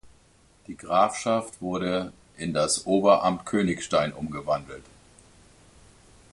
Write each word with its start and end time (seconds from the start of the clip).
Die 0.65 0.75
Grafschaft 0.75 1.61
wurde 1.61 2.11
in 2.35 2.55
das 2.55 2.87
Oberamt 2.87 3.45
Königstein 3.45 4.13
umgewandelt. 4.13 4.83